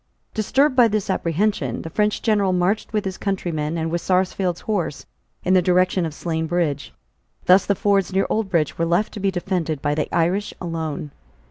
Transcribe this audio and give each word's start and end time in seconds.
Disturbed 0.33 0.75
by 0.75 0.87
this 0.87 1.11
apprehension, 1.11 1.83
the 1.83 1.91
French 1.91 2.23
general 2.23 2.53
marched 2.53 2.91
with 2.91 3.05
his 3.05 3.19
countrymen 3.19 3.77
and 3.77 3.91
with 3.91 4.01
Sarsfield's 4.01 4.61
horse 4.61 5.05
in 5.43 5.53
the 5.53 5.61
direction 5.61 6.07
of 6.07 6.13
Slane 6.15 6.47
Bridge. 6.47 6.91
Thus 7.45 7.67
the 7.67 7.75
fords 7.75 8.11
near 8.11 8.25
Oldbridge 8.27 8.79
were 8.79 8.85
left 8.87 9.13
to 9.13 9.19
be 9.19 9.29
defended 9.29 9.79
by 9.79 9.93
the 9.93 10.09
Irish 10.11 10.55
alone. 10.59 11.11